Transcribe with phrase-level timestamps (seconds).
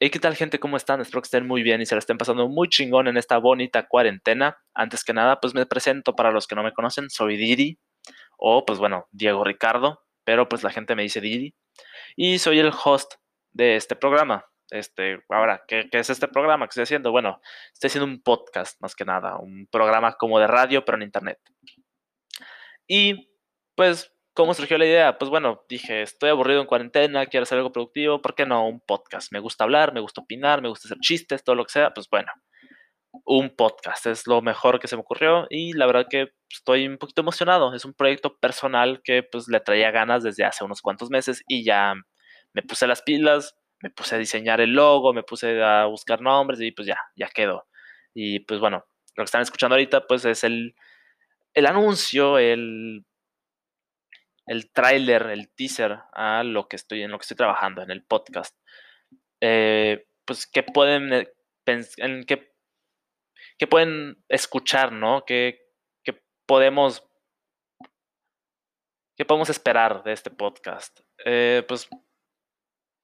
[0.00, 0.58] Hey, ¿qué tal gente?
[0.58, 1.00] ¿Cómo están?
[1.00, 3.86] Espero que estén muy bien y se la estén pasando muy chingón en esta bonita
[3.86, 4.58] cuarentena.
[4.74, 7.78] Antes que nada, pues me presento para los que no me conocen, soy Didi,
[8.38, 11.54] o pues bueno, Diego Ricardo, pero pues la gente me dice Didi.
[12.16, 13.14] Y soy el host
[13.52, 14.44] de este programa.
[14.70, 17.12] Este, ahora, ¿qué, ¿qué, es este programa que estoy haciendo?
[17.12, 17.40] Bueno,
[17.72, 21.38] estoy haciendo un podcast más que nada, un programa como de radio, pero en internet.
[22.88, 23.30] Y
[23.76, 25.18] pues ¿Cómo surgió la idea?
[25.18, 28.78] Pues bueno, dije, estoy aburrido en cuarentena, quiero hacer algo productivo, ¿por qué no un
[28.78, 29.32] podcast?
[29.32, 32.06] Me gusta hablar, me gusta opinar, me gusta hacer chistes, todo lo que sea, pues
[32.08, 32.30] bueno,
[33.24, 36.98] un podcast es lo mejor que se me ocurrió y la verdad que estoy un
[36.98, 41.10] poquito emocionado, es un proyecto personal que pues le traía ganas desde hace unos cuantos
[41.10, 41.94] meses y ya
[42.52, 46.60] me puse las pilas, me puse a diseñar el logo, me puse a buscar nombres
[46.60, 47.66] y pues ya, ya quedó.
[48.14, 48.84] Y pues bueno,
[49.16, 50.76] lo que están escuchando ahorita pues es el,
[51.54, 53.04] el anuncio, el
[54.48, 58.02] el tráiler, el teaser a lo que estoy en lo que estoy trabajando en el
[58.02, 58.56] podcast.
[59.40, 61.32] Eh, pues qué pueden eh,
[63.58, 65.24] qué, pueden escuchar, ¿no?
[65.24, 65.60] ¿Qué,
[66.46, 67.04] podemos
[69.16, 71.00] qué podemos esperar de este podcast?
[71.24, 71.88] Eh, pues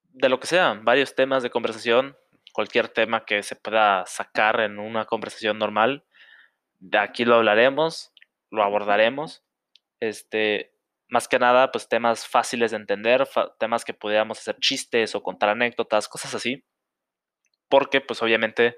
[0.09, 2.17] de lo que sea, varios temas de conversación,
[2.53, 6.05] cualquier tema que se pueda sacar en una conversación normal,
[6.79, 8.13] de aquí lo hablaremos,
[8.49, 9.43] lo abordaremos.
[9.99, 10.74] Este,
[11.09, 13.27] más que nada, pues temas fáciles de entender,
[13.59, 16.63] temas que pudiéramos hacer chistes o contar anécdotas, cosas así.
[17.69, 18.77] Porque, pues obviamente,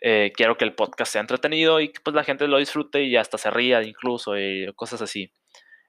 [0.00, 3.16] eh, quiero que el podcast sea entretenido y que pues la gente lo disfrute y
[3.16, 5.32] hasta se ría incluso y cosas así.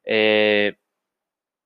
[0.06, 0.78] Eh,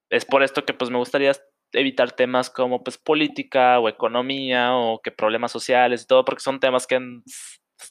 [0.10, 1.34] es por esto que pues me gustaría
[1.74, 6.60] evitar temas como pues política o economía o que problemas sociales y todo, porque son
[6.62, 7.00] temas que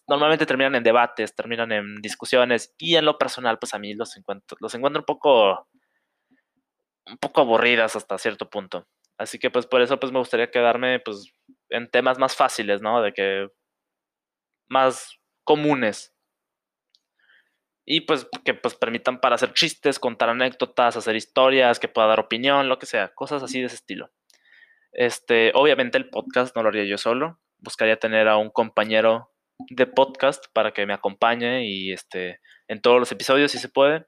[0.08, 4.16] normalmente terminan en debates, terminan en discusiones y en lo personal pues a mí los
[4.16, 5.68] encuentro, los encuentro un poco
[7.06, 8.86] un poco aburridas hasta cierto punto.
[9.18, 11.32] Así que pues por eso pues me gustaría quedarme pues
[11.70, 13.00] en temas más fáciles, ¿no?
[13.02, 13.48] De que
[14.68, 16.12] más comunes.
[17.86, 22.20] Y pues que pues permitan para hacer chistes, contar anécdotas, hacer historias, que pueda dar
[22.20, 24.10] opinión, lo que sea, cosas así de ese estilo.
[24.92, 29.32] Este, obviamente el podcast no lo haría yo solo, buscaría tener a un compañero
[29.70, 34.06] de podcast para que me acompañe y este en todos los episodios si se puede.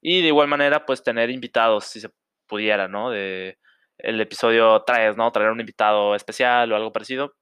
[0.00, 2.10] Y de igual manera pues tener invitados si se
[2.50, 3.10] pudiera, ¿no?
[3.10, 3.58] De
[3.98, 5.30] el episodio traes, ¿no?
[5.32, 7.34] Traer un invitado especial o algo parecido.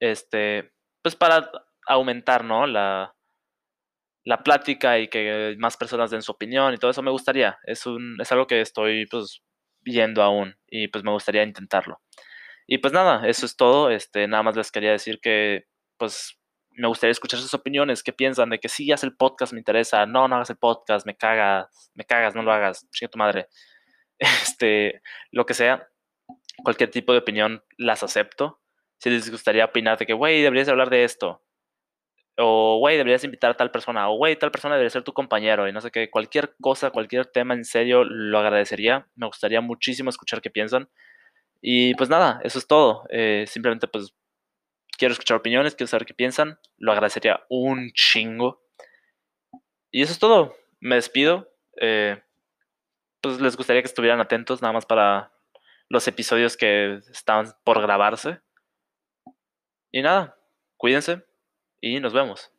[0.00, 1.50] Este, pues para
[1.86, 2.66] aumentar, ¿no?
[2.66, 3.14] La,
[4.24, 7.58] la plática y que más personas den su opinión y todo eso me gustaría.
[7.64, 9.42] Es, un, es algo que estoy, pues,
[9.80, 12.00] viendo aún y pues me gustaría intentarlo.
[12.66, 13.90] Y pues nada, eso es todo.
[13.90, 15.64] Este, nada más les quería decir que,
[15.98, 16.38] pues,
[16.72, 20.06] me gustaría escuchar sus opiniones, qué piensan de que si haz el podcast, me interesa,
[20.06, 23.48] no, no hagas el podcast, me cagas, me cagas, no lo hagas, chinga madre.
[24.18, 25.88] Este, lo que sea,
[26.62, 28.60] cualquier tipo de opinión las acepto.
[28.98, 31.42] Si les gustaría opinar de que, güey, deberías hablar de esto,
[32.36, 35.68] o güey, deberías invitar a tal persona, o güey, tal persona debería ser tu compañero,
[35.68, 39.08] y no sé qué, cualquier cosa, cualquier tema en serio, lo agradecería.
[39.16, 40.88] Me gustaría muchísimo escuchar qué piensan.
[41.60, 43.04] Y pues nada, eso es todo.
[43.10, 44.14] Eh, simplemente pues
[44.96, 46.58] quiero escuchar opiniones, quiero saber qué piensan.
[46.76, 48.62] Lo agradecería un chingo.
[49.90, 50.54] Y eso es todo.
[50.80, 51.50] Me despido.
[51.80, 52.22] Eh,
[53.20, 55.32] pues les gustaría que estuvieran atentos nada más para
[55.88, 58.40] los episodios que están por grabarse.
[59.90, 60.36] Y nada,
[60.76, 61.24] cuídense
[61.80, 62.52] y nos vemos.